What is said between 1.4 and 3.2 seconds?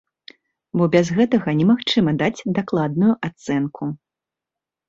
немагчыма даць дакладную